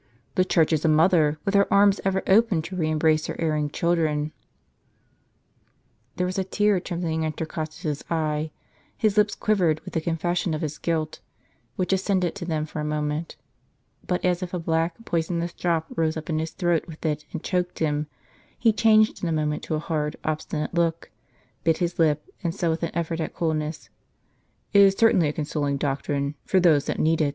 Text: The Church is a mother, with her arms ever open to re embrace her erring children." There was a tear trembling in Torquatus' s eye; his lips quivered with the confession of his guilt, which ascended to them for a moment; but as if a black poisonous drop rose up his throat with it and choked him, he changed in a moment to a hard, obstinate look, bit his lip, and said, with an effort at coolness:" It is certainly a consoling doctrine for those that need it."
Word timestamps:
The 0.33 0.43
Church 0.43 0.73
is 0.73 0.83
a 0.83 0.87
mother, 0.87 1.37
with 1.45 1.53
her 1.53 1.71
arms 1.71 2.01
ever 2.03 2.23
open 2.25 2.63
to 2.63 2.75
re 2.75 2.89
embrace 2.89 3.27
her 3.27 3.39
erring 3.39 3.69
children." 3.69 4.31
There 6.15 6.25
was 6.25 6.39
a 6.39 6.43
tear 6.43 6.79
trembling 6.79 7.21
in 7.21 7.33
Torquatus' 7.33 7.85
s 7.85 8.03
eye; 8.09 8.49
his 8.97 9.15
lips 9.15 9.35
quivered 9.35 9.79
with 9.81 9.93
the 9.93 10.01
confession 10.01 10.55
of 10.55 10.61
his 10.61 10.79
guilt, 10.79 11.19
which 11.75 11.93
ascended 11.93 12.33
to 12.33 12.45
them 12.45 12.65
for 12.65 12.79
a 12.79 12.83
moment; 12.83 13.35
but 14.07 14.25
as 14.25 14.41
if 14.41 14.55
a 14.55 14.59
black 14.59 15.05
poisonous 15.05 15.53
drop 15.53 15.85
rose 15.95 16.17
up 16.17 16.29
his 16.29 16.49
throat 16.49 16.87
with 16.87 17.05
it 17.05 17.25
and 17.31 17.43
choked 17.43 17.77
him, 17.77 18.07
he 18.57 18.73
changed 18.73 19.21
in 19.21 19.29
a 19.29 19.31
moment 19.31 19.61
to 19.65 19.75
a 19.75 19.79
hard, 19.79 20.15
obstinate 20.23 20.73
look, 20.73 21.11
bit 21.63 21.77
his 21.77 21.99
lip, 21.99 22.25
and 22.43 22.55
said, 22.55 22.69
with 22.71 22.81
an 22.81 22.89
effort 22.95 23.19
at 23.19 23.35
coolness:" 23.35 23.91
It 24.73 24.81
is 24.81 24.95
certainly 24.95 25.27
a 25.27 25.33
consoling 25.33 25.77
doctrine 25.77 26.33
for 26.43 26.59
those 26.59 26.85
that 26.85 26.97
need 26.97 27.21
it." 27.21 27.29